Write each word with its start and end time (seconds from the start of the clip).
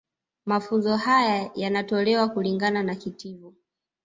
Mafunzo 0.45 0.95
haya 0.95 1.51
yanatolewa 1.55 2.27
kulingana 2.29 2.83
na 2.83 2.95
kitivo 2.95 3.53